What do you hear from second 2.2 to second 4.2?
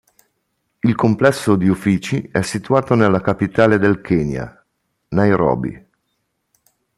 è situato nella capitale del